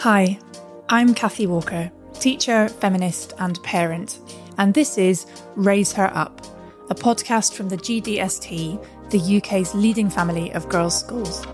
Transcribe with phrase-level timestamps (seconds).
[0.00, 0.38] Hi,
[0.88, 4.18] I'm Kathy Walker, teacher, feminist, and parent,
[4.56, 5.26] and this is
[5.56, 6.40] Raise Her Up,
[6.88, 11.46] a podcast from the GDST, the UK's leading family of girls' schools.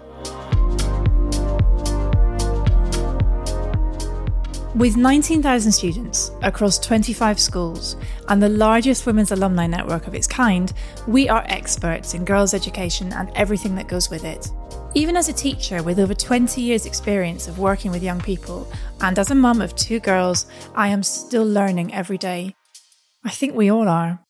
[4.76, 7.96] With 19,000 students across 25 schools
[8.28, 10.70] and the largest women's alumni network of its kind,
[11.08, 14.50] we are experts in girls' education and everything that goes with it.
[14.92, 19.18] Even as a teacher with over 20 years' experience of working with young people, and
[19.18, 20.44] as a mum of two girls,
[20.74, 22.54] I am still learning every day.
[23.24, 24.25] I think we all are.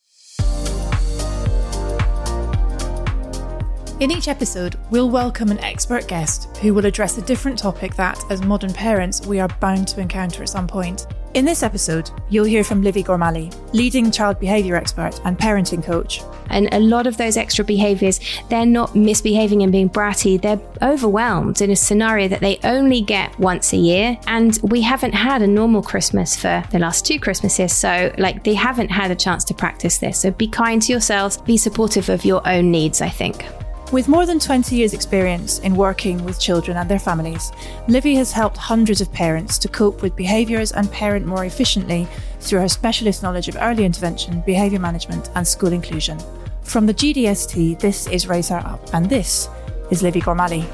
[3.99, 8.23] In each episode, we'll welcome an expert guest who will address a different topic that,
[8.31, 11.07] as modern parents, we are bound to encounter at some point.
[11.33, 16.21] In this episode, you'll hear from Livy Gormally, leading child behaviour expert and parenting coach.
[16.51, 21.63] And a lot of those extra behaviours, they're not misbehaving and being bratty, they're overwhelmed
[21.63, 24.19] in a scenario that they only get once a year.
[24.27, 27.75] And we haven't had a normal Christmas for the last two Christmases.
[27.75, 30.21] So, like, they haven't had a chance to practice this.
[30.21, 33.47] So, be kind to yourselves, be supportive of your own needs, I think.
[33.93, 37.53] With more than 20 years' experience in working with children and their families,
[37.87, 42.09] Livy has helped hundreds of parents to cope with behaviours and parent more efficiently
[42.41, 46.19] through her specialist knowledge of early intervention, behaviour management, and school inclusion.
[46.63, 49.49] From the GDST, this is Raise Her Up, and this
[49.93, 50.67] is Livy Gormally.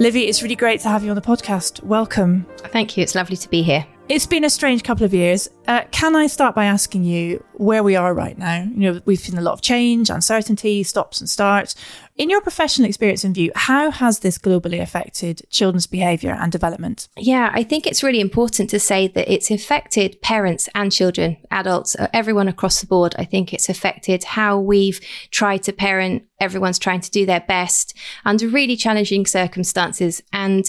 [0.00, 1.80] Livy, it's really great to have you on the podcast.
[1.84, 2.46] Welcome.
[2.72, 3.04] Thank you.
[3.04, 3.86] It's lovely to be here.
[4.10, 5.48] It's been a strange couple of years.
[5.70, 8.62] Uh, can I start by asking you where we are right now?
[8.62, 11.76] You know, we've seen a lot of change, uncertainty, stops and starts.
[12.16, 17.08] In your professional experience and view, how has this globally affected children's behaviour and development?
[17.16, 21.94] Yeah, I think it's really important to say that it's affected parents and children, adults,
[21.94, 23.14] uh, everyone across the board.
[23.16, 26.24] I think it's affected how we've tried to parent.
[26.40, 30.22] Everyone's trying to do their best under really challenging circumstances.
[30.32, 30.68] And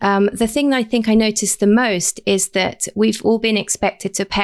[0.00, 3.56] um, the thing that I think I noticed the most is that we've all been
[3.56, 4.37] expected to parent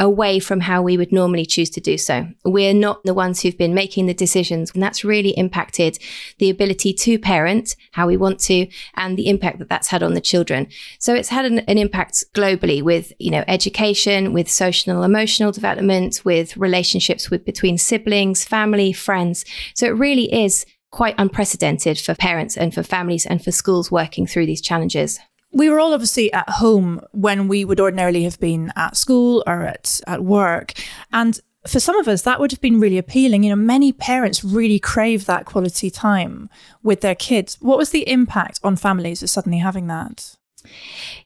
[0.00, 2.26] away from how we would normally choose to do so.
[2.44, 5.98] We're not the ones who've been making the decisions, and that's really impacted
[6.38, 10.14] the ability to parent how we want to and the impact that that's had on
[10.14, 10.68] the children.
[10.98, 15.52] So it's had an, an impact globally with, you know, education, with social and emotional
[15.52, 19.44] development, with relationships with between siblings, family, friends.
[19.74, 24.26] So it really is quite unprecedented for parents and for families and for schools working
[24.26, 25.20] through these challenges.
[25.52, 29.62] We were all obviously at home when we would ordinarily have been at school or
[29.62, 30.72] at, at work.
[31.12, 33.42] And for some of us, that would have been really appealing.
[33.42, 36.48] You know, many parents really crave that quality time
[36.82, 37.56] with their kids.
[37.60, 40.36] What was the impact on families of suddenly having that?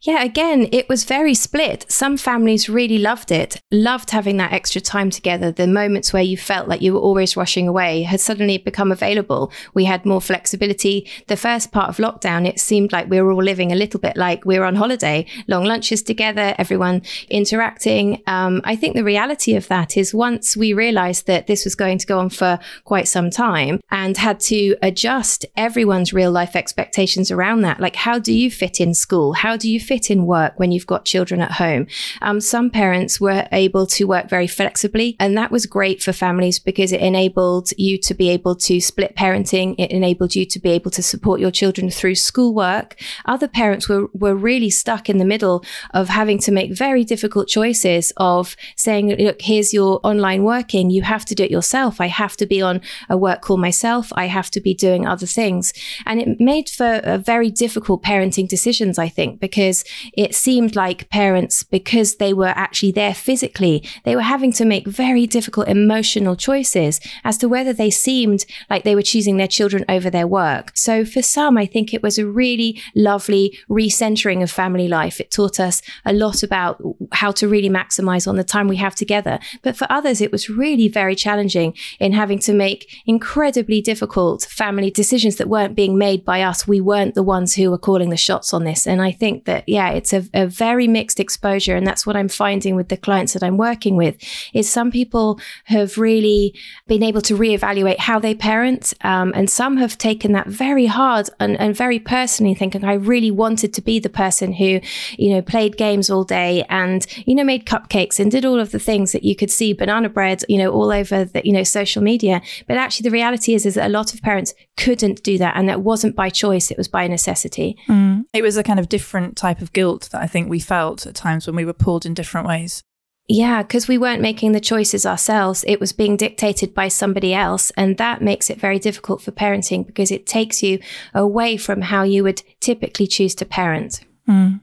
[0.03, 1.87] Yeah, again, it was very split.
[1.89, 5.51] Some families really loved it, loved having that extra time together.
[5.51, 9.51] The moments where you felt like you were always rushing away had suddenly become available.
[9.73, 11.09] We had more flexibility.
[11.27, 14.17] The first part of lockdown, it seemed like we were all living a little bit
[14.17, 18.23] like we were on holiday, long lunches together, everyone interacting.
[18.27, 21.99] Um, I think the reality of that is once we realized that this was going
[21.99, 27.31] to go on for quite some time and had to adjust everyone's real life expectations
[27.31, 29.24] around that, like how do you fit in school?
[29.25, 29.33] School?
[29.33, 31.87] How do you fit in work when you've got children at home?
[32.23, 36.59] Um, some parents were able to work very flexibly, and that was great for families
[36.59, 39.75] because it enabled you to be able to split parenting.
[39.79, 42.97] It enabled you to be able to support your children through schoolwork.
[43.25, 47.49] Other parents were, were really stuck in the middle of having to make very difficult
[47.49, 50.91] choices of saying, look, here's your online working.
[50.91, 52.01] You have to do it yourself.
[52.01, 54.13] I have to be on a work call myself.
[54.17, 55.73] I have to be doing other things.
[56.07, 59.85] And it made for very difficult parenting decisions, I think, because
[60.17, 64.87] it seemed like parents, because they were actually there physically, they were having to make
[64.87, 69.85] very difficult emotional choices as to whether they seemed like they were choosing their children
[69.89, 70.73] over their work.
[70.75, 75.21] So for some, I think it was a really lovely recentering of family life.
[75.21, 76.83] It taught us a lot about
[77.13, 79.39] how to really maximize on the time we have together.
[79.63, 84.91] But for others, it was really very challenging in having to make incredibly difficult family
[84.91, 86.67] decisions that weren't being made by us.
[86.67, 88.87] We weren't the ones who were calling the shots on this.
[88.87, 91.77] And I think that, yeah, it's a, a very mixed exposure.
[91.77, 94.17] And that's what I'm finding with the clients that I'm working with
[94.53, 96.55] is some people have really
[96.87, 98.95] been able to reevaluate how they parent.
[99.03, 103.31] Um, and some have taken that very hard and, and very personally thinking, I really
[103.31, 104.81] wanted to be the person who,
[105.19, 108.71] you know, played games all day and, you know, made cupcakes and did all of
[108.71, 111.63] the things that you could see banana bread, you know, all over the, you know,
[111.63, 112.41] social media.
[112.67, 115.57] But actually the reality is, is that a lot of parents couldn't do that.
[115.57, 116.71] And that wasn't by choice.
[116.71, 117.77] It was by necessity.
[117.89, 118.25] Mm.
[118.33, 121.17] It was a kind of different type of guilt that I think we felt at
[121.17, 122.85] times when we were pulled in different ways.
[123.27, 125.65] Yeah, because we weren't making the choices ourselves.
[125.67, 127.73] It was being dictated by somebody else.
[127.77, 130.79] And that makes it very difficult for parenting because it takes you
[131.13, 134.01] away from how you would typically choose to parent.
[134.29, 134.61] Mm.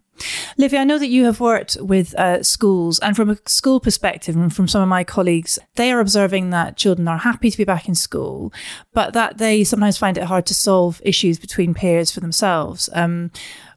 [0.57, 4.35] Livy, I know that you have worked with uh, schools, and from a school perspective,
[4.35, 7.63] and from some of my colleagues, they are observing that children are happy to be
[7.63, 8.53] back in school,
[8.93, 12.89] but that they sometimes find it hard to solve issues between peers for themselves.
[12.93, 13.31] Um,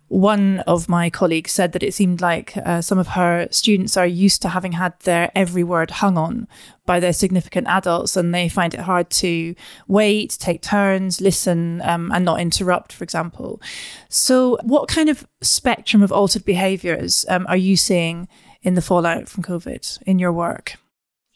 [0.08, 4.06] one of my colleagues said that it seemed like uh, some of her students are
[4.06, 6.46] used to having had their every word hung on
[6.86, 9.54] by their significant adults and they find it hard to
[9.88, 13.60] wait, take turns, listen, um, and not interrupt, for example.
[14.08, 18.28] So, what kind of spectrum of altered behaviors um, are you seeing
[18.62, 20.76] in the fallout from COVID in your work?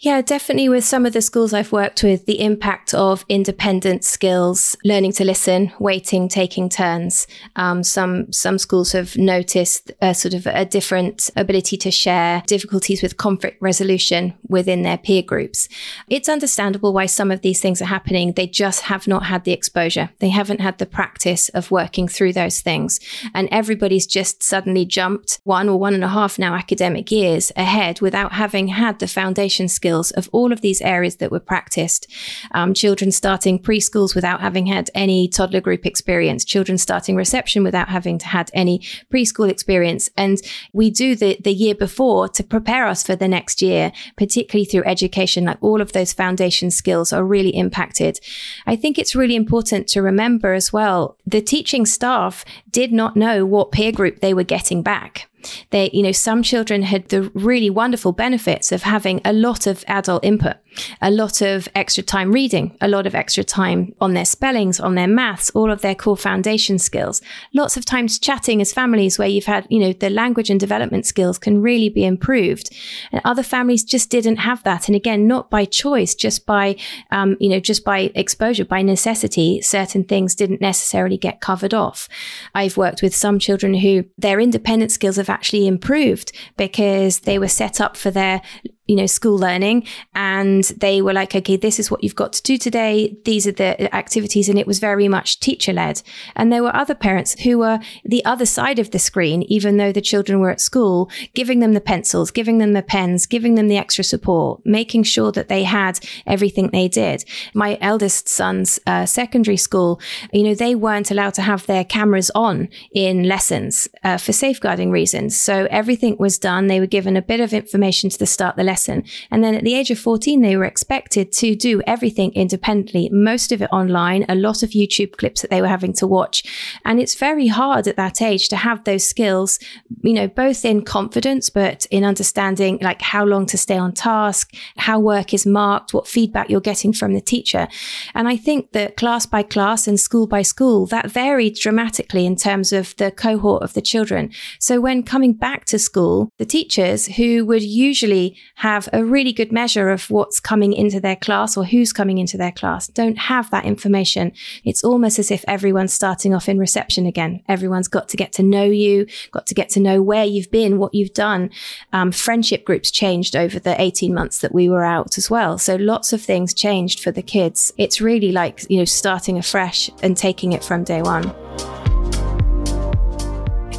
[0.00, 4.76] Yeah, definitely with some of the schools I've worked with, the impact of independent skills,
[4.84, 7.26] learning to listen, waiting, taking turns.
[7.56, 13.02] Um, some some schools have noticed a sort of a different ability to share, difficulties
[13.02, 15.68] with conflict resolution within their peer groups.
[16.08, 18.34] It's understandable why some of these things are happening.
[18.34, 20.10] They just have not had the exposure.
[20.20, 23.00] They haven't had the practice of working through those things.
[23.34, 28.00] And everybody's just suddenly jumped one or one and a half now academic years ahead
[28.00, 32.06] without having had the foundation skills skills of all of these areas that were practiced.
[32.52, 37.88] Um, children starting preschools without having had any toddler group experience, children starting reception without
[37.88, 38.80] having had any
[39.12, 40.10] preschool experience.
[40.16, 40.38] And
[40.74, 44.84] we do the, the year before to prepare us for the next year, particularly through
[44.84, 48.20] education, like all of those foundation skills are really impacted.
[48.66, 53.46] I think it's really important to remember as well, the teaching staff did not know
[53.46, 55.27] what peer group they were getting back.
[55.70, 59.84] They, you know, some children had the really wonderful benefits of having a lot of
[59.86, 60.56] adult input
[61.00, 64.94] a lot of extra time reading, a lot of extra time on their spellings, on
[64.94, 67.20] their maths, all of their core foundation skills.
[67.54, 71.06] Lots of times chatting as families where you've had, you know, the language and development
[71.06, 72.74] skills can really be improved.
[73.12, 74.88] And other families just didn't have that.
[74.88, 76.76] And again, not by choice, just by,
[77.10, 82.08] um, you know, just by exposure, by necessity, certain things didn't necessarily get covered off.
[82.54, 87.48] I've worked with some children who their independent skills have actually improved because they were
[87.48, 88.42] set up for their
[88.88, 89.86] you know, school learning.
[90.14, 93.16] And they were like, okay, this is what you've got to do today.
[93.24, 94.48] These are the activities.
[94.48, 96.02] And it was very much teacher led.
[96.34, 99.92] And there were other parents who were the other side of the screen, even though
[99.92, 103.68] the children were at school, giving them the pencils, giving them the pens, giving them
[103.68, 107.24] the extra support, making sure that they had everything they did.
[107.54, 110.00] My eldest son's uh, secondary school,
[110.32, 114.90] you know, they weren't allowed to have their cameras on in lessons uh, for safeguarding
[114.90, 115.38] reasons.
[115.38, 116.68] So everything was done.
[116.68, 119.64] They were given a bit of information to the start the lesson And then at
[119.64, 124.24] the age of 14, they were expected to do everything independently, most of it online,
[124.28, 126.44] a lot of YouTube clips that they were having to watch.
[126.84, 129.58] And it's very hard at that age to have those skills,
[130.02, 134.54] you know, both in confidence, but in understanding like how long to stay on task,
[134.76, 137.68] how work is marked, what feedback you're getting from the teacher.
[138.14, 142.36] And I think that class by class and school by school, that varied dramatically in
[142.36, 144.30] terms of the cohort of the children.
[144.58, 149.32] So when coming back to school, the teachers who would usually have have a really
[149.32, 153.16] good measure of what's coming into their class or who's coming into their class don't
[153.16, 154.30] have that information.
[154.62, 157.42] It's almost as if everyone's starting off in reception again.
[157.48, 160.78] Everyone's got to get to know you, got to get to know where you've been,
[160.78, 161.50] what you've done.
[161.94, 165.56] Um, friendship groups changed over the 18 months that we were out as well.
[165.56, 167.72] So lots of things changed for the kids.
[167.78, 171.34] It's really like, you know, starting afresh and taking it from day one.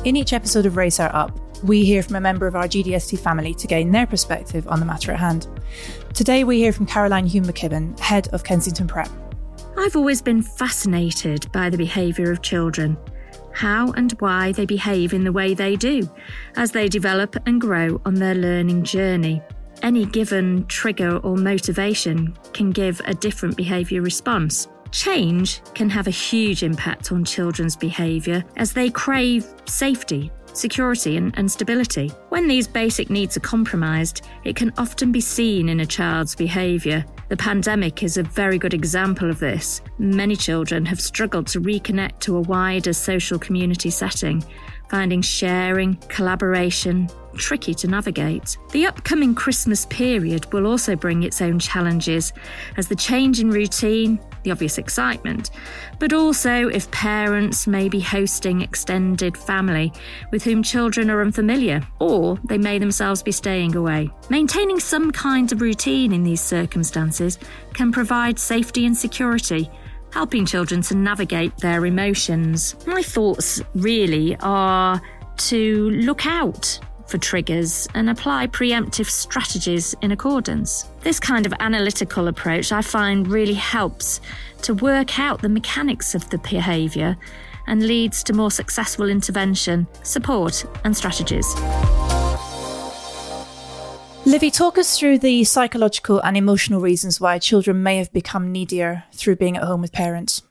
[0.04, 3.20] In each episode of Raise Her Up, we hear from a member of our GDST
[3.20, 5.48] family to gain their perspective on the matter at hand.
[6.14, 9.10] Today, we hear from Caroline Hume McKibben, head of Kensington Prep.
[9.78, 12.98] I've always been fascinated by the behaviour of children,
[13.54, 16.10] how and why they behave in the way they do
[16.56, 19.42] as they develop and grow on their learning journey.
[19.82, 24.68] Any given trigger or motivation can give a different behaviour response.
[24.92, 31.38] Change can have a huge impact on children's behaviour as they crave safety, security, and,
[31.38, 32.10] and, stability.
[32.30, 37.06] When these basic needs are compromised, it can often be seen in a child's behaviour.
[37.30, 39.82] The pandemic is a very good example of this.
[39.98, 44.44] Many children have struggled to reconnect to a wider social community setting,
[44.90, 48.58] finding sharing, collaboration, tricky to navigate.
[48.72, 52.34] The upcoming Christmas period will also bring its own challenges
[52.78, 55.52] as the change in routine, the obvious excitement,
[56.00, 59.94] but also if parents may be hosting extended family
[60.32, 64.10] with whom children are unfamiliar, or they may themselves be staying away.
[64.30, 67.38] Maintaining some kind of routine in these circumstances
[67.74, 69.70] can provide safety and security
[70.12, 72.76] helping children to navigate their emotions.
[72.86, 75.02] My thoughts really are
[75.38, 80.90] to look out for triggers and apply preemptive strategies in accordance.
[81.02, 84.22] This kind of analytical approach I find really helps
[84.62, 87.18] to work out the mechanics of the behaviour
[87.68, 91.48] and leads to more successful intervention, support, and strategies.
[94.26, 99.06] Livy, talk us through the psychological and emotional reasons why children may have become needier
[99.14, 100.44] through being at home with parents.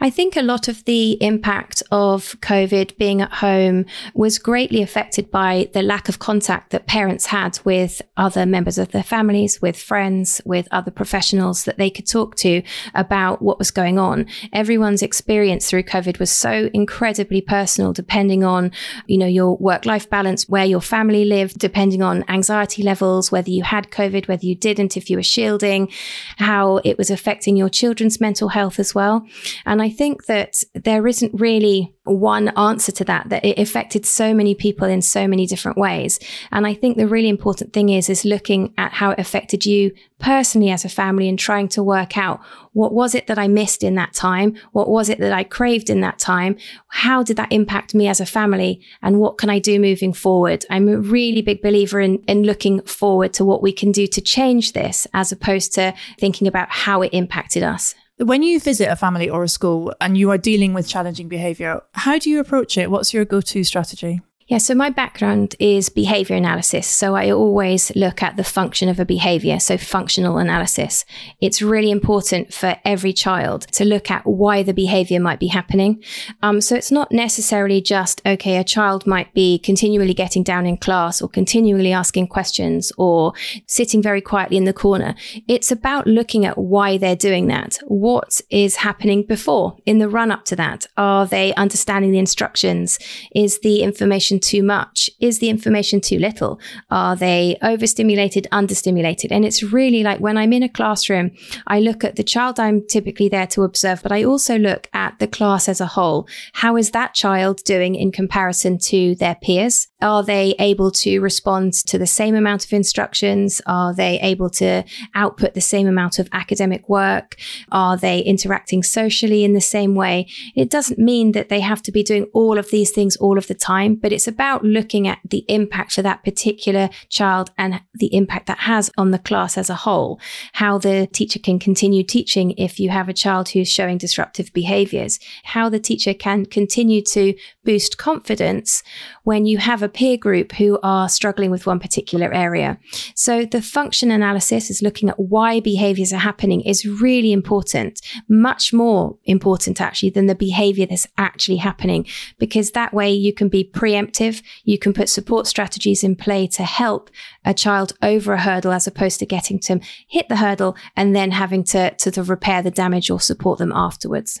[0.00, 5.28] I think a lot of the impact of COVID being at home was greatly affected
[5.28, 9.76] by the lack of contact that parents had with other members of their families, with
[9.76, 12.62] friends, with other professionals that they could talk to
[12.94, 14.26] about what was going on.
[14.52, 18.70] Everyone's experience through COVID was so incredibly personal, depending on,
[19.08, 23.50] you know, your work life balance, where your family lived, depending on anxiety levels, whether
[23.50, 25.90] you had COVID, whether you didn't, if you were shielding,
[26.36, 29.26] how it was affecting your children's mental health as well.
[29.66, 34.32] And I think that there isn't really one answer to that, that it affected so
[34.32, 36.18] many people in so many different ways.
[36.50, 39.92] And I think the really important thing is, is looking at how it affected you
[40.18, 42.40] personally as a family and trying to work out
[42.72, 44.56] what was it that I missed in that time?
[44.70, 46.56] What was it that I craved in that time?
[46.88, 48.80] How did that impact me as a family?
[49.02, 50.64] And what can I do moving forward?
[50.70, 54.20] I'm a really big believer in, in looking forward to what we can do to
[54.20, 57.96] change this as opposed to thinking about how it impacted us.
[58.18, 61.82] When you visit a family or a school and you are dealing with challenging behaviour,
[61.92, 62.90] how do you approach it?
[62.90, 64.20] What's your go to strategy?
[64.48, 66.86] Yeah, so my background is behavior analysis.
[66.86, 71.04] So I always look at the function of a behavior, so functional analysis.
[71.38, 76.02] It's really important for every child to look at why the behavior might be happening.
[76.42, 80.78] Um, so it's not necessarily just, okay, a child might be continually getting down in
[80.78, 83.34] class or continually asking questions or
[83.66, 85.14] sitting very quietly in the corner.
[85.46, 87.80] It's about looking at why they're doing that.
[87.84, 90.86] What is happening before in the run up to that?
[90.96, 92.98] Are they understanding the instructions?
[93.34, 95.10] Is the information too much?
[95.20, 96.60] Is the information too little?
[96.90, 99.30] Are they overstimulated, understimulated?
[99.30, 101.32] And it's really like when I'm in a classroom,
[101.66, 105.18] I look at the child I'm typically there to observe, but I also look at
[105.18, 106.28] the class as a whole.
[106.54, 109.88] How is that child doing in comparison to their peers?
[110.00, 113.60] Are they able to respond to the same amount of instructions?
[113.66, 117.36] Are they able to output the same amount of academic work?
[117.72, 120.28] Are they interacting socially in the same way?
[120.54, 123.48] It doesn't mean that they have to be doing all of these things all of
[123.48, 128.14] the time, but it's about looking at the impact for that particular child and the
[128.14, 130.20] impact that has on the class as a whole.
[130.52, 135.18] How the teacher can continue teaching if you have a child who's showing disruptive behaviors.
[135.44, 138.82] How the teacher can continue to boost confidence
[139.24, 142.78] when you have a peer group who are struggling with one particular area.
[143.14, 148.72] So the function analysis is looking at why behaviors are happening is really important, much
[148.72, 152.06] more important actually than the behavior that's actually happening,
[152.38, 154.17] because that way you can be preemptive.
[154.64, 157.10] You can put support strategies in play to help
[157.44, 161.30] a child over a hurdle as opposed to getting to hit the hurdle and then
[161.30, 164.40] having to, to, to repair the damage or support them afterwards.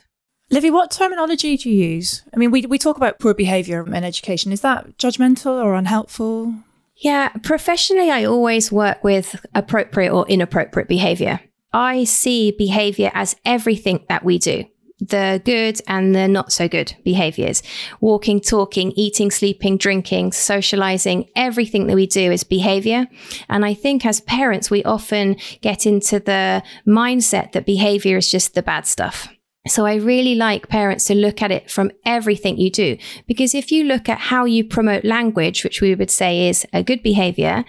[0.50, 2.22] Livy, what terminology do you use?
[2.32, 4.50] I mean, we, we talk about poor behaviour in education.
[4.50, 6.54] Is that judgmental or unhelpful?
[6.96, 11.40] Yeah, professionally, I always work with appropriate or inappropriate behaviour.
[11.72, 14.64] I see behaviour as everything that we do
[15.00, 17.62] the good and the not so good behaviors.
[18.00, 23.06] Walking, talking, eating, sleeping, drinking, socializing, everything that we do is behavior.
[23.48, 28.54] And I think as parents, we often get into the mindset that behavior is just
[28.54, 29.28] the bad stuff.
[29.66, 32.96] So I really like parents to look at it from everything you do.
[33.26, 36.82] Because if you look at how you promote language, which we would say is a
[36.82, 37.64] good behavior,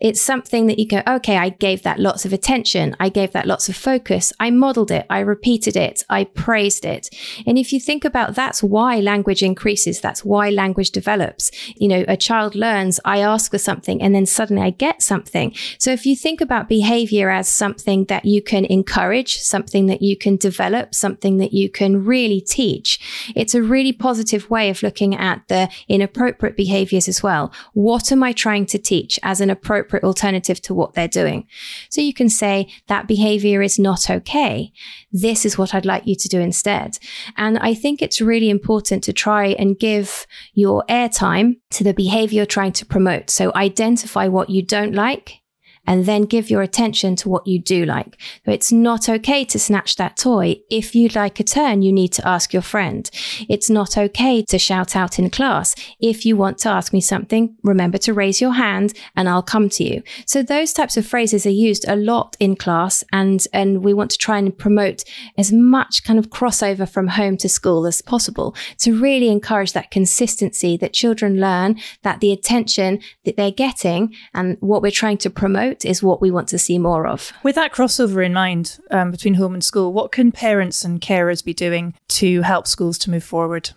[0.00, 2.94] it's something that you go, okay, I gave that lots of attention.
[3.00, 4.32] I gave that lots of focus.
[4.38, 5.06] I modeled it.
[5.10, 6.04] I repeated it.
[6.08, 7.08] I praised it.
[7.46, 10.00] And if you think about that's why language increases.
[10.00, 11.50] That's why language develops.
[11.76, 15.54] You know, a child learns, I ask for something and then suddenly I get something.
[15.78, 20.16] So if you think about behavior as something that you can encourage, something that you
[20.16, 23.30] can develop, something that you can really teach.
[23.36, 27.52] It's a really positive way of looking at the inappropriate behaviors as well.
[27.72, 31.46] What am I trying to teach as an appropriate alternative to what they're doing?
[31.88, 34.72] So you can say that behavior is not okay.
[35.12, 36.98] This is what I'd like you to do instead.
[37.36, 42.40] And I think it's really important to try and give your airtime to the behavior
[42.40, 43.28] you're trying to promote.
[43.28, 45.40] So identify what you don't like
[45.86, 48.20] and then give your attention to what you do like.
[48.44, 50.60] It's not okay to snatch that toy.
[50.70, 53.10] If you'd like a turn, you need to ask your friend.
[53.48, 55.74] It's not okay to shout out in class.
[56.00, 59.68] If you want to ask me something, remember to raise your hand and I'll come
[59.70, 60.02] to you.
[60.26, 64.10] So those types of phrases are used a lot in class and, and we want
[64.12, 65.04] to try and promote
[65.36, 69.90] as much kind of crossover from home to school as possible to really encourage that
[69.90, 75.30] consistency that children learn that the attention that they're getting and what we're trying to
[75.30, 77.32] promote is what we want to see more of.
[77.42, 81.44] With that crossover in mind um, between home and school, what can parents and carers
[81.44, 83.70] be doing to help schools to move forward?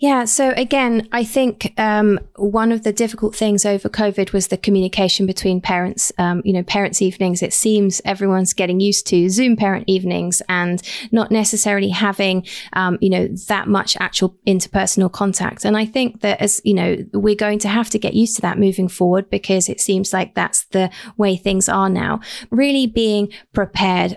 [0.00, 0.24] Yeah.
[0.24, 5.26] So again, I think um, one of the difficult things over COVID was the communication
[5.26, 6.10] between parents.
[6.16, 7.42] Um, you know, parents' evenings.
[7.42, 13.10] It seems everyone's getting used to Zoom parent evenings and not necessarily having, um, you
[13.10, 15.66] know, that much actual interpersonal contact.
[15.66, 18.42] And I think that as you know, we're going to have to get used to
[18.42, 22.20] that moving forward because it seems like that's the way things are now.
[22.50, 24.16] Really being prepared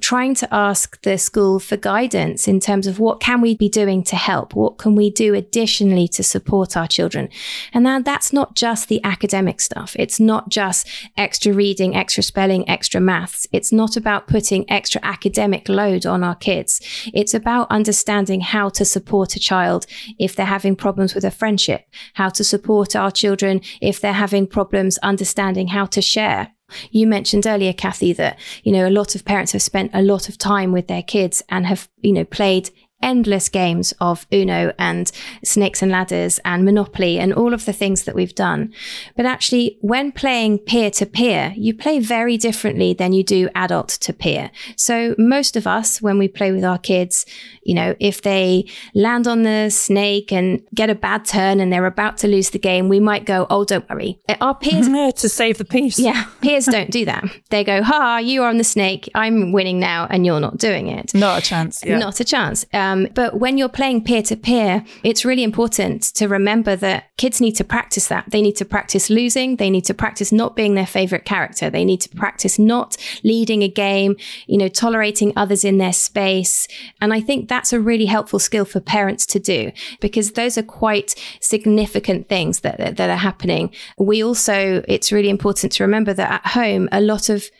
[0.00, 4.02] trying to ask the school for guidance in terms of what can we be doing
[4.04, 4.54] to help?
[4.54, 7.30] What can we do additionally to support our children?
[7.72, 9.96] And now that's not just the academic stuff.
[9.98, 10.86] It's not just
[11.16, 13.46] extra reading, extra spelling, extra maths.
[13.52, 16.80] It's not about putting extra academic load on our kids.
[17.14, 19.86] It's about understanding how to support a child
[20.18, 24.46] if they're having problems with a friendship, how to support our children if they're having
[24.46, 26.52] problems understanding how to share
[26.90, 30.28] you mentioned earlier, Kathy, that, you know, a lot of parents have spent a lot
[30.28, 32.70] of time with their kids and have, you know, played
[33.02, 35.10] endless games of Uno and
[35.44, 38.72] Snakes and Ladders and Monopoly and all of the things that we've done.
[39.16, 43.88] But actually, when playing peer to peer, you play very differently than you do adult
[43.88, 44.50] to peer.
[44.76, 47.26] So most of us, when we play with our kids,
[47.62, 51.86] you know, if they land on the snake and get a bad turn and they're
[51.86, 54.20] about to lose the game, we might go, Oh, don't worry.
[54.40, 54.88] Our peers.
[55.16, 55.98] to save the peace.
[55.98, 56.24] Yeah.
[56.40, 57.24] Peers don't do that.
[57.50, 59.08] They go, Ha, you are on the snake.
[59.14, 61.14] I'm winning now and you're not doing it.
[61.14, 61.84] Not a chance.
[61.84, 61.98] Yeah.
[61.98, 62.64] Not a chance.
[62.72, 67.16] Um, um, but when you're playing peer to peer, it's really important to remember that
[67.16, 68.26] kids need to practice that.
[68.28, 69.56] They need to practice losing.
[69.56, 71.70] They need to practice not being their favorite character.
[71.70, 76.68] They need to practice not leading a game, you know, tolerating others in their space.
[77.00, 80.62] And I think that's a really helpful skill for parents to do because those are
[80.62, 83.72] quite significant things that, that, that are happening.
[83.96, 87.50] We also, it's really important to remember that at home, a lot of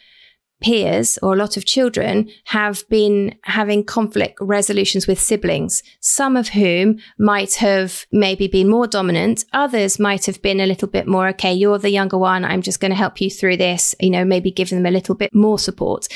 [0.62, 6.48] peers or a lot of children have been having conflict resolutions with siblings, some of
[6.48, 9.44] whom might have maybe been more dominant.
[9.52, 12.44] Others might have been a little bit more, okay, you're the younger one.
[12.44, 15.14] I'm just going to help you through this, you know, maybe give them a little
[15.14, 16.06] bit more support.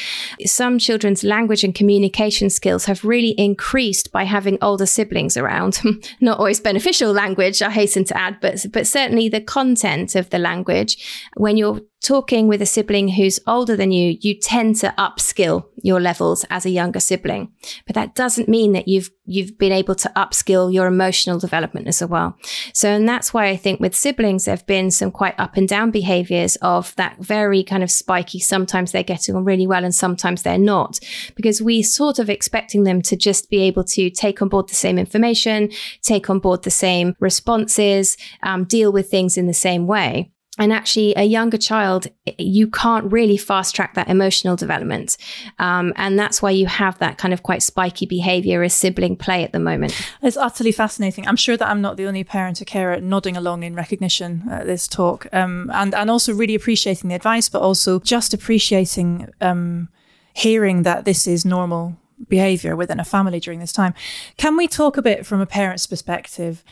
[0.44, 5.81] Some children's language and communication skills have really increased by having older siblings around.
[6.21, 10.38] Not always beneficial language, I hasten to add, but, but certainly the content of the
[10.38, 10.97] language
[11.37, 16.01] when you're talking with a sibling who's older than you, you tend to upskill your
[16.01, 17.53] levels as a younger sibling.
[17.85, 22.01] But that doesn't mean that you've you've been able to upskill your emotional development as
[22.05, 22.38] well.
[22.73, 25.69] So, and that's why I think with siblings, there have been some quite up and
[25.69, 28.38] down behaviors of that very kind of spiky.
[28.38, 31.01] Sometimes they're getting on really well and sometimes they're not,
[31.35, 34.77] because we sort of expecting them to just be able to take on board the
[34.77, 35.71] same information,
[36.03, 40.31] take on board the same responses, um, deal with things in the same way.
[40.59, 42.07] And actually, a younger child,
[42.38, 45.19] you can't really fast track that emotional development.
[45.59, 49.45] Um, and that's why you have that kind of quite spiky behavior as sibling play
[49.45, 49.95] at the moment.
[50.23, 51.29] It's utterly fascinating.
[51.29, 54.66] I'm sure that I'm not the only parent or carer nodding along in recognition at
[54.66, 55.27] this talk.
[55.33, 59.88] Um, and, and also really appreciating the advice, but also just appreciating um,
[60.33, 63.95] hearing that this is normal behavior within a family during this time.
[64.37, 66.64] Can we talk a bit from a parent's perspective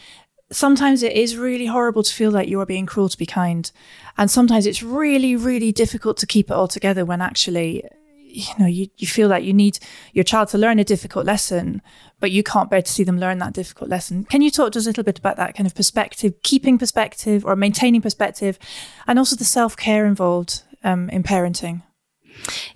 [0.54, 3.70] sometimes it is really horrible to feel like you are being cruel to be kind.
[4.16, 7.84] And sometimes it's really, really difficult to keep it all together when actually,
[8.18, 9.78] you know, you, you feel like you need
[10.12, 11.82] your child to learn a difficult lesson,
[12.20, 14.24] but you can't bear to see them learn that difficult lesson.
[14.24, 17.44] Can you talk to us a little bit about that kind of perspective, keeping perspective
[17.44, 18.58] or maintaining perspective,
[19.06, 21.82] and also the self care involved um, in parenting?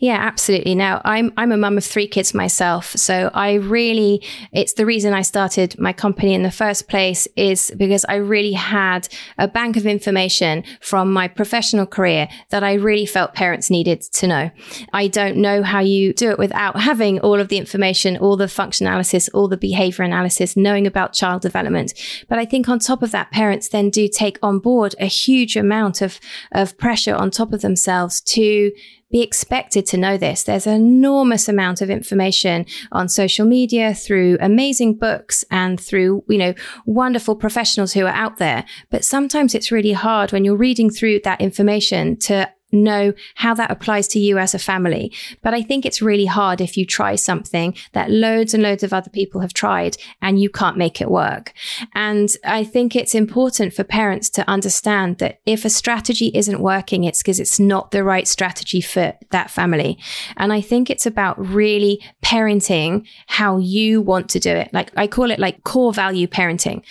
[0.01, 0.75] Yeah, absolutely.
[0.75, 5.13] Now, I'm I'm a mum of three kids myself, so I really it's the reason
[5.13, 9.77] I started my company in the first place is because I really had a bank
[9.77, 14.51] of information from my professional career that I really felt parents needed to know.
[14.93, 18.49] I don't know how you do it without having all of the information, all the
[18.49, 21.93] function analysis, all the behavior analysis, knowing about child development.
[22.29, 25.57] But I think on top of that, parents then do take on board a huge
[25.57, 26.21] amount of
[26.53, 28.73] of pressure on top of themselves to
[29.11, 30.43] be expected to know this.
[30.43, 36.39] There's an enormous amount of information on social media through amazing books and through, you
[36.39, 38.65] know, wonderful professionals who are out there.
[38.91, 43.71] But sometimes it's really hard when you're reading through that information to know how that
[43.71, 45.13] applies to you as a family.
[45.43, 48.93] But I think it's really hard if you try something that loads and loads of
[48.93, 51.53] other people have tried and you can't make it work.
[51.95, 57.05] And I think it's important for parents to understand that if a strategy isn't working,
[57.05, 59.99] it's because it's not the right strategy for that family.
[60.37, 64.71] And I think it's about really parenting how you want to do it.
[64.73, 66.83] Like I call it like core value parenting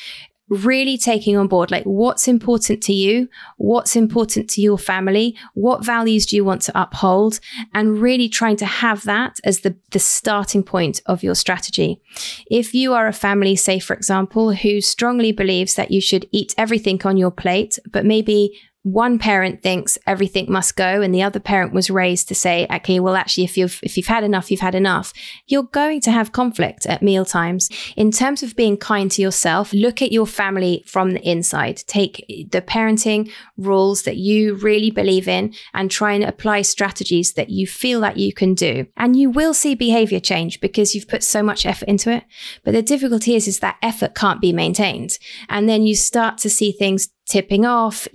[0.49, 5.83] really taking on board like what's important to you, what's important to your family, what
[5.83, 7.39] values do you want to uphold,
[7.73, 12.01] and really trying to have that as the, the starting point of your strategy.
[12.49, 16.53] If you are a family, say, for example, who strongly believes that you should eat
[16.57, 18.57] everything on your plate, but maybe
[18.93, 22.99] one parent thinks everything must go and the other parent was raised to say okay
[23.01, 25.13] well actually if you've if you've had enough you've had enough.
[25.47, 29.73] You're going to have conflict at meal times in terms of being kind to yourself
[29.73, 31.83] look at your family from the inside.
[31.87, 37.49] Take the parenting rules that you really believe in and try and apply strategies that
[37.49, 38.87] you feel that you can do.
[38.95, 42.23] And you will see behavior change because you've put so much effort into it.
[42.63, 45.19] But the difficulty is is that effort can't be maintained.
[45.49, 48.07] And then you start to see things tipping off,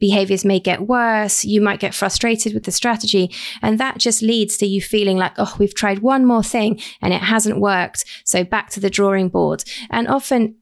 [0.00, 3.32] behaviors may get worse, you might get frustrated with the strategy.
[3.62, 7.12] And that just leads to you feeling like, oh, we've tried one more thing and
[7.12, 8.04] it hasn't worked.
[8.24, 9.64] So back to the drawing board.
[9.90, 10.56] And often,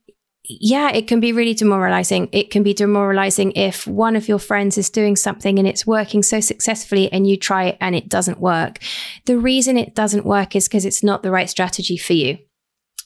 [0.46, 2.28] yeah, it can be really demoralizing.
[2.30, 6.22] It can be demoralizing if one of your friends is doing something and it's working
[6.22, 8.78] so successfully and you try it and it doesn't work.
[9.24, 12.38] The reason it doesn't work is because it's not the right strategy for you.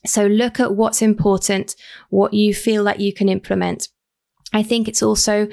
[0.04, 1.76] So look at what's important,
[2.10, 3.88] what you feel that you can implement.
[4.52, 5.48] I think it's also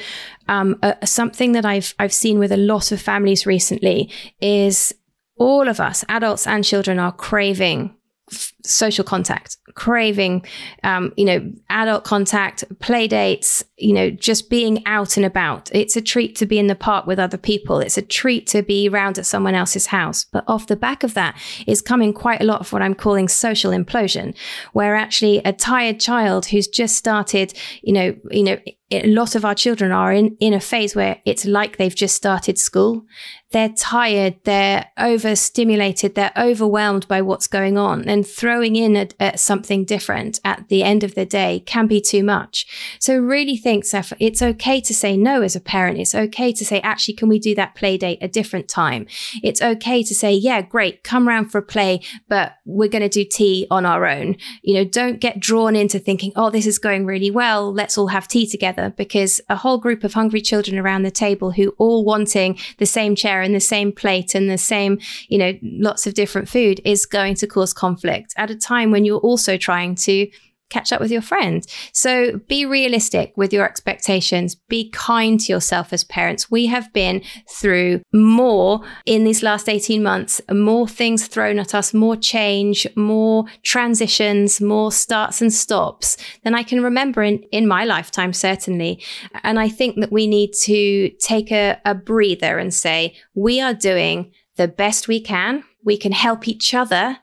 [0.47, 4.93] um, a, something that I've I've seen with a lot of families recently is
[5.37, 7.95] all of us, adults and children, are craving
[8.31, 10.45] f- social contact, craving,
[10.83, 15.69] um, you know, adult contact, play dates, you know, just being out and about.
[15.73, 17.79] It's a treat to be in the park with other people.
[17.79, 20.25] It's a treat to be around at someone else's house.
[20.25, 23.27] But off the back of that is coming quite a lot of what I'm calling
[23.27, 24.35] social implosion,
[24.73, 28.57] where actually a tired child who's just started, you know, you know,
[28.91, 32.15] a lot of our children are in, in a phase where it's like they've just
[32.15, 33.05] started school.
[33.51, 39.37] They're tired, they're overstimulated, they're overwhelmed by what's going on and throwing in at, at
[39.37, 42.65] something different at the end of the day can be too much.
[42.99, 45.99] So really think, Seth, it's okay to say no as a parent.
[45.99, 49.07] It's okay to say, actually, can we do that play date a different time?
[49.43, 53.09] It's okay to say, yeah, great, come round for a play, but we're going to
[53.09, 54.37] do tea on our own.
[54.63, 57.73] You know, don't get drawn into thinking, oh, this is going really well.
[57.73, 61.51] Let's all have tea together because a whole group of hungry children around the table
[61.51, 65.53] who all wanting the same chair and the same plate and the same, you know,
[65.61, 69.57] lots of different food is going to cause conflict at a time when you're also
[69.57, 70.27] trying to
[70.69, 71.67] catch up with your friends.
[71.93, 74.55] So be realistic with your expectations.
[74.55, 76.49] Be kind to yourself as parents.
[76.49, 81.93] We have been through more in these last 18 months, more things thrown at us,
[81.93, 87.85] more change, more transitions, more starts and stops than I can remember in, in my
[87.85, 89.03] lifetime, certainly.
[89.43, 93.73] And I think that we need to take a, a breather and say, we are
[93.73, 95.63] doing the best we can.
[95.83, 97.19] We can help each other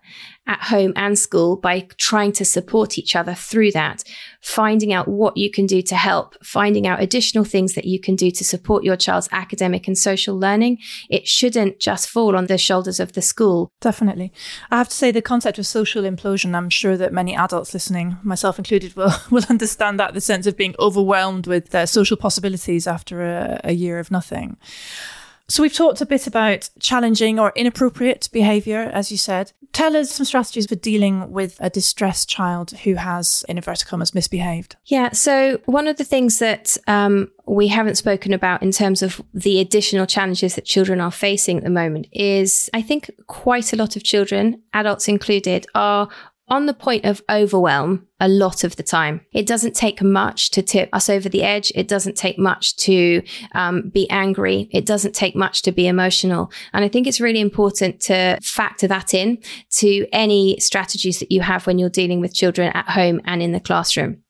[0.47, 4.03] at home and school by trying to support each other through that,
[4.41, 8.17] finding out what you can do to help, finding out additional things that you can
[8.17, 10.79] do to support your child's academic and social learning.
[11.09, 13.71] It shouldn't just fall on the shoulders of the school.
[13.81, 14.33] Definitely.
[14.71, 18.17] I have to say the concept of social implosion, I'm sure that many adults listening,
[18.25, 22.87] myself included, will, will understand that the sense of being overwhelmed with their social possibilities
[22.87, 24.57] after a, a year of nothing.
[25.53, 29.53] So we've talked a bit about challenging or inappropriate behaviour, as you said.
[29.75, 34.15] Tell us some strategies for dealing with a distressed child who has, in inverted commas,
[34.15, 34.77] misbehaved.
[34.87, 35.13] Yeah.
[35.13, 39.61] So one of the things that um, we haven't spoken about in terms of the
[39.61, 43.95] additional challenges that children are facing at the moment is I think quite a lot
[43.95, 46.09] of children, adults included, are
[46.49, 49.25] on the point of overwhelm a lot of the time.
[49.33, 51.73] It doesn't take much to tip us over the edge.
[51.75, 53.23] It doesn't take much to
[53.55, 54.69] um, be angry.
[54.71, 56.53] It doesn't take much to be emotional.
[56.73, 59.39] And I think it's really important to factor that in
[59.73, 63.53] to any strategies that you have when you're dealing with children at home and in
[63.53, 64.23] the classroom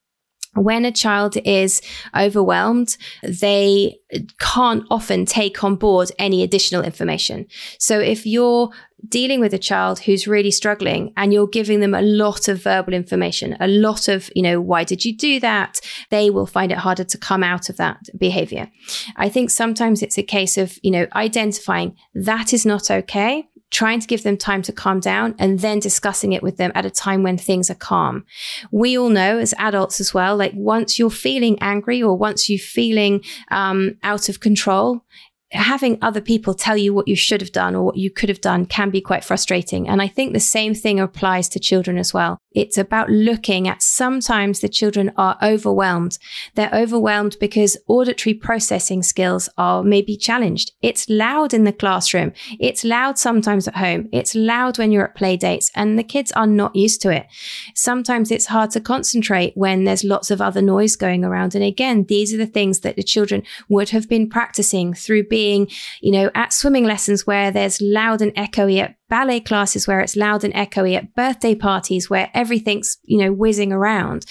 [0.54, 1.80] when a child is
[2.14, 3.96] overwhelmed, they
[4.38, 7.46] can't often take on board any additional information.
[7.78, 8.70] So if you're
[9.08, 12.92] dealing with a child who's really struggling and you're giving them a lot of verbal
[12.92, 15.80] information, a lot of, you know, why did you do that?
[16.10, 18.70] They will find it harder to come out of that behavior.
[19.16, 23.98] I think sometimes it's a case of, you know, identifying that is not okay trying
[23.98, 26.90] to give them time to calm down and then discussing it with them at a
[26.90, 28.24] time when things are calm.
[28.70, 32.58] We all know as adults as well, like once you're feeling angry or once you're
[32.58, 35.04] feeling um, out of control,
[35.52, 38.40] having other people tell you what you should have done or what you could have
[38.40, 39.88] done can be quite frustrating.
[39.88, 42.38] And I think the same thing applies to children as well.
[42.54, 46.18] It's about looking at sometimes the children are overwhelmed.
[46.54, 50.72] They're overwhelmed because auditory processing skills are maybe challenged.
[50.82, 52.32] It's loud in the classroom.
[52.60, 54.08] It's loud sometimes at home.
[54.12, 57.26] It's loud when you're at play dates and the kids are not used to it.
[57.74, 61.54] Sometimes it's hard to concentrate when there's lots of other noise going around.
[61.54, 65.41] And again, these are the things that the children would have been practicing through being,
[66.00, 70.42] you know, at swimming lessons where there's loud and echoey ballet classes where it's loud
[70.42, 74.24] and echoey, at birthday parties where everything's, you know, whizzing around.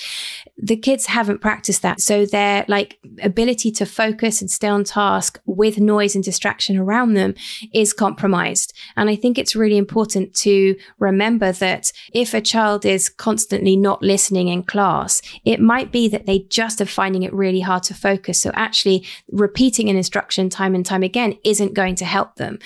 [0.57, 2.01] The kids haven't practiced that.
[2.01, 7.13] So their like ability to focus and stay on task with noise and distraction around
[7.13, 7.35] them
[7.71, 8.73] is compromised.
[8.95, 14.01] And I think it's really important to remember that if a child is constantly not
[14.01, 17.93] listening in class, it might be that they just are finding it really hard to
[17.93, 18.41] focus.
[18.41, 22.57] So actually repeating an instruction time and time again isn't going to help them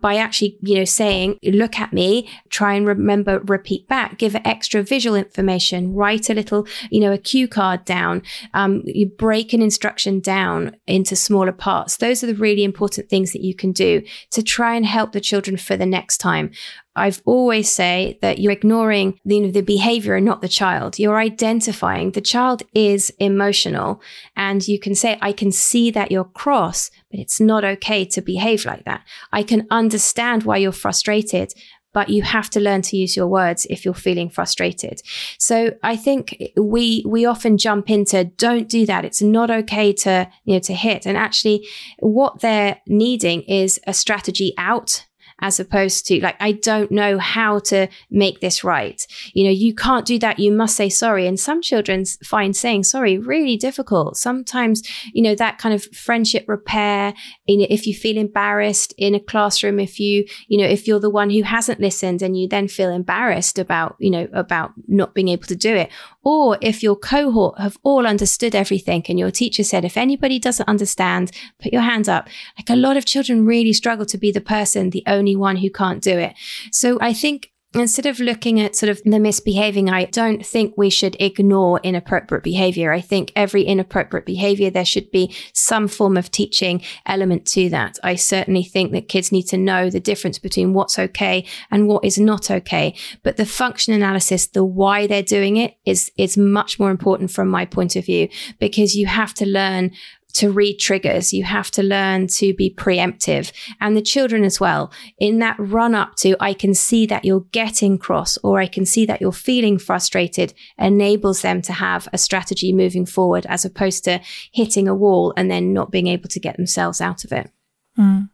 [0.00, 4.82] by actually, you know, saying, look at me, try and remember, repeat back, give extra
[4.82, 8.22] visual information, write a little, you know, a cue card down,
[8.54, 11.96] um, you break an instruction down into smaller parts.
[11.96, 15.20] Those are the really important things that you can do to try and help the
[15.20, 16.50] children for the next time.
[16.96, 20.98] I've always say that you're ignoring the, you know, the behavior and not the child.
[20.98, 24.00] You're identifying the child is emotional
[24.36, 28.20] and you can say, I can see that you're cross, but it's not okay to
[28.20, 29.02] behave like that.
[29.32, 31.54] I can understand why you're frustrated,
[31.92, 35.00] but you have to learn to use your words if you're feeling frustrated.
[35.38, 39.04] So I think we we often jump into don't do that.
[39.04, 41.06] It's not okay to you know to hit.
[41.06, 41.68] And actually,
[42.00, 45.06] what they're needing is a strategy out
[45.44, 49.06] as opposed to like, I don't know how to make this right.
[49.34, 50.38] You know, you can't do that.
[50.38, 51.26] You must say sorry.
[51.26, 54.16] And some children find saying sorry really difficult.
[54.16, 57.12] Sometimes, you know, that kind of friendship repair,
[57.44, 60.98] you know, if you feel embarrassed in a classroom, if you, you know, if you're
[60.98, 65.12] the one who hasn't listened and you then feel embarrassed about, you know, about not
[65.12, 65.90] being able to do it,
[66.22, 70.70] or if your cohort have all understood everything and your teacher said, if anybody doesn't
[70.70, 71.30] understand,
[71.62, 72.28] put your hands up.
[72.56, 75.70] Like a lot of children really struggle to be the person, the only one who
[75.70, 76.34] can't do it.
[76.70, 80.90] So I think instead of looking at sort of the misbehaving, I don't think we
[80.90, 82.92] should ignore inappropriate behavior.
[82.92, 87.98] I think every inappropriate behavior, there should be some form of teaching element to that.
[88.02, 92.04] I certainly think that kids need to know the difference between what's okay and what
[92.04, 92.94] is not okay.
[93.22, 97.48] But the function analysis, the why they're doing it is, is much more important from
[97.48, 99.90] my point of view because you have to learn
[100.34, 101.32] to read triggers.
[101.32, 104.92] You have to learn to be preemptive and the children as well.
[105.18, 108.84] In that run up to, I can see that you're getting cross or I can
[108.84, 114.04] see that you're feeling frustrated enables them to have a strategy moving forward as opposed
[114.04, 114.20] to
[114.52, 117.50] hitting a wall and then not being able to get themselves out of it.
[117.98, 118.28] Mm.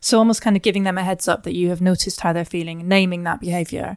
[0.00, 2.44] So almost kind of giving them a heads up that you have noticed how they're
[2.44, 3.96] feeling, naming that behavior.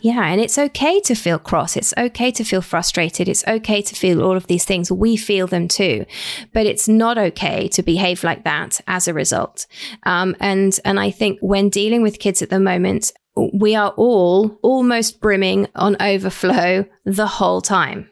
[0.00, 1.76] Yeah, and it's okay to feel cross.
[1.76, 3.28] It's okay to feel frustrated.
[3.28, 4.90] It's okay to feel all of these things.
[4.90, 6.06] We feel them too,
[6.52, 9.66] but it's not okay to behave like that as a result.
[10.04, 13.12] Um, and and I think when dealing with kids at the moment,
[13.52, 18.10] we are all almost brimming on overflow the whole time.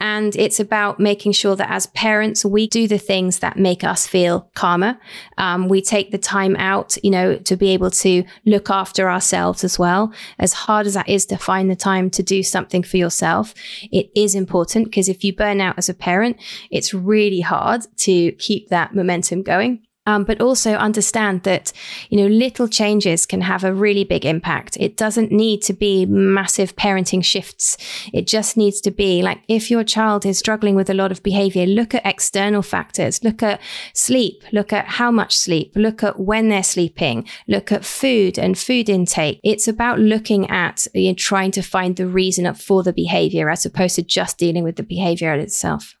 [0.00, 4.06] And it's about making sure that as parents, we do the things that make us
[4.06, 4.98] feel calmer.
[5.38, 9.64] Um, we take the time out, you know, to be able to look after ourselves
[9.64, 10.12] as well.
[10.38, 13.54] As hard as that is to find the time to do something for yourself,
[13.90, 16.36] it is important because if you burn out as a parent,
[16.70, 19.86] it's really hard to keep that momentum going.
[20.06, 21.72] Um, but also understand that
[22.10, 24.76] you know little changes can have a really big impact.
[24.78, 27.76] It doesn't need to be massive parenting shifts.
[28.12, 31.22] It just needs to be like if your child is struggling with a lot of
[31.22, 33.22] behavior, look at external factors.
[33.24, 33.60] Look at
[33.94, 34.42] sleep.
[34.52, 35.72] Look at how much sleep.
[35.74, 37.26] Look at when they're sleeping.
[37.48, 39.40] Look at food and food intake.
[39.42, 43.66] It's about looking at you know, trying to find the reason for the behavior as
[43.66, 45.96] opposed to just dealing with the behavior itself.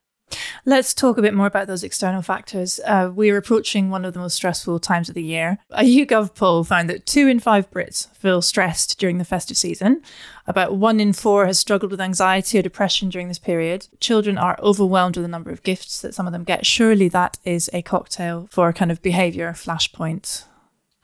[0.64, 2.80] Let's talk a bit more about those external factors.
[2.84, 5.58] Uh, we're approaching one of the most stressful times of the year.
[5.70, 10.02] A YouGov poll found that two in five Brits feel stressed during the festive season.
[10.46, 13.86] About one in four has struggled with anxiety or depression during this period.
[14.00, 16.66] Children are overwhelmed with the number of gifts that some of them get.
[16.66, 20.44] Surely that is a cocktail for a kind of behavior flashpoint.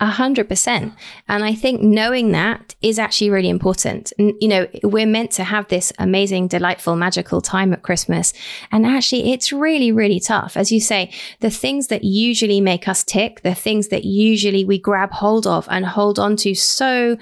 [0.03, 0.95] A hundred percent.
[1.29, 4.13] And I think knowing that is actually really important.
[4.19, 8.33] You know, we're meant to have this amazing, delightful, magical time at Christmas.
[8.73, 10.57] And actually, it's really, really tough.
[10.57, 14.77] As you say, the things that usually make us tick, the things that usually we
[14.77, 17.17] grab hold of and hold on to so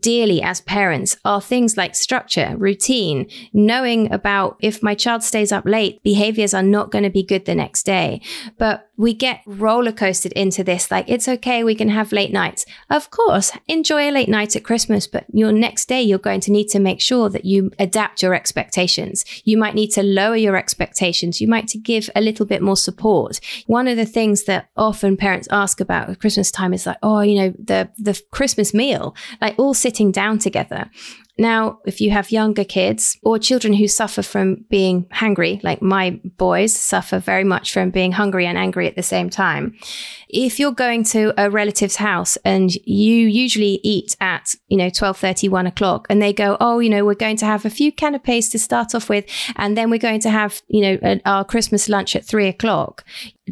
[0.00, 5.64] dearly as parents are things like structure, routine, knowing about if my child stays up
[5.64, 8.20] late, behaviors are not going to be good the next day.
[8.58, 10.90] But we get roller coasted into this.
[10.90, 12.64] Like it's okay we can have late nights.
[12.90, 16.52] Of course enjoy a late night at christmas but your next day you're going to
[16.52, 19.24] need to make sure that you adapt your expectations.
[19.44, 21.40] You might need to lower your expectations.
[21.40, 23.40] You might to give a little bit more support.
[23.66, 27.20] One of the things that often parents ask about at christmas time is like oh
[27.20, 30.90] you know the the christmas meal like all sitting down together
[31.36, 36.20] now, if you have younger kids or children who suffer from being hungry, like my
[36.36, 39.76] boys suffer very much from being hungry and angry at the same time.
[40.28, 45.16] If you're going to a relative's house and you usually eat at, you know, 12
[45.16, 47.90] 30, 1 o'clock, and they go, Oh, you know, we're going to have a few
[47.90, 49.24] canapes to start off with,
[49.56, 53.04] and then we're going to have, you know, our Christmas lunch at three o'clock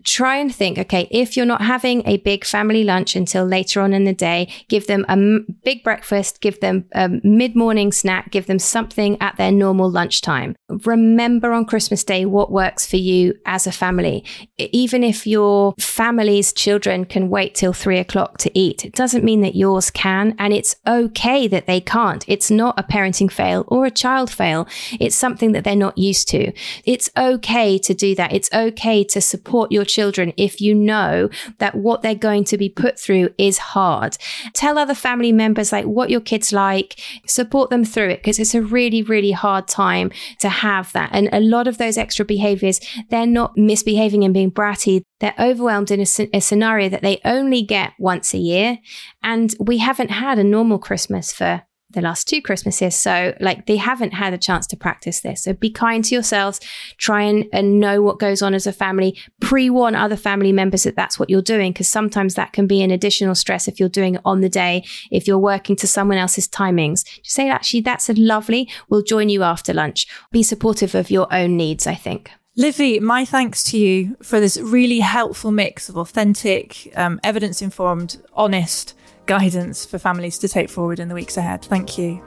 [0.04, 3.92] try and think okay if you're not having a big family lunch until later on
[3.92, 8.46] in the day give them a m- big breakfast give them a mid-morning snack give
[8.46, 10.56] them something at their normal lunchtime.
[10.84, 14.24] Remember on christmas day what works for you as a family.
[14.56, 19.42] Even if your family's children can wait till three o'clock to eat it doesn't mean
[19.42, 22.24] that yours can and it's okay that they can't.
[22.26, 24.66] It's not a parenting fail or a child fail.
[24.98, 26.52] It's something that they're not used to.
[26.84, 28.32] It's okay to do that.
[28.32, 32.56] It's okay to support your your children if you know that what they're going to
[32.56, 34.16] be put through is hard.
[34.54, 38.54] Tell other family members like what your kids like, support them through it because it's
[38.54, 41.10] a really, really hard time to have that.
[41.12, 45.02] And a lot of those extra behaviors, they're not misbehaving and being bratty.
[45.18, 48.78] They're overwhelmed in a, a scenario that they only get once a year.
[49.22, 52.94] And we haven't had a normal Christmas for the last two Christmases.
[52.94, 55.42] So, like, they haven't had a chance to practice this.
[55.44, 56.60] So, be kind to yourselves.
[56.98, 59.18] Try and, and know what goes on as a family.
[59.40, 62.82] Pre warn other family members that that's what you're doing, because sometimes that can be
[62.82, 66.18] an additional stress if you're doing it on the day, if you're working to someone
[66.18, 67.04] else's timings.
[67.22, 68.68] Just say, actually, that's lovely.
[68.88, 70.06] We'll join you after lunch.
[70.30, 72.30] Be supportive of your own needs, I think.
[72.54, 78.18] Livy, my thanks to you for this really helpful mix of authentic, um, evidence informed,
[78.34, 78.92] honest,
[79.26, 81.64] guidance for families to take forward in the weeks ahead.
[81.64, 82.22] Thank you.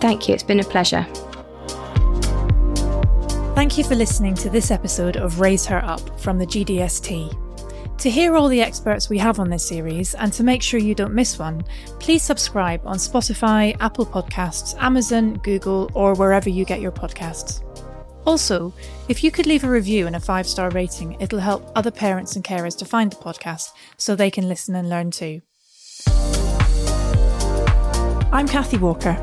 [0.00, 0.34] Thank you.
[0.34, 1.06] It's been a pleasure.
[3.54, 7.36] Thank you for listening to this episode of Raise Her Up from the GDST.
[7.98, 10.94] To hear all the experts we have on this series and to make sure you
[10.94, 11.64] don't miss one,
[11.98, 17.64] please subscribe on Spotify, Apple Podcasts, Amazon, Google, or wherever you get your podcasts.
[18.24, 18.72] Also,
[19.08, 22.36] if you could leave a review and a five star rating, it'll help other parents
[22.36, 25.40] and carers to find the podcast so they can listen and learn too.
[28.30, 29.16] I'm Kathy Walker.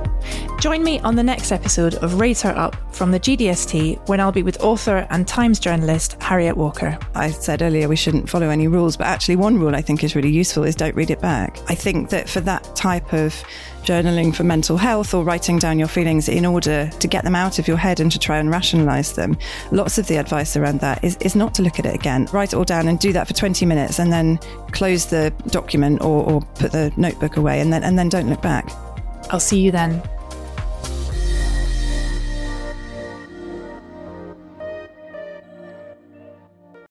[0.60, 4.32] Join me on the next episode of Raise Her Up from the GDST when I'll
[4.32, 6.98] be with author and Times journalist Harriet Walker.
[7.14, 10.16] I said earlier we shouldn't follow any rules, but actually, one rule I think is
[10.16, 11.60] really useful is don't read it back.
[11.68, 13.44] I think that for that type of
[13.84, 17.60] journaling for mental health or writing down your feelings in order to get them out
[17.60, 19.38] of your head and to try and rationalize them.
[19.72, 22.28] Lots of the advice around that is, is not to look at it again.
[22.34, 24.40] Write it all down and do that for 20 minutes and then
[24.72, 28.42] close the document or, or put the notebook away and then, and then don't look
[28.42, 28.68] back.
[29.30, 30.02] I'll see you then.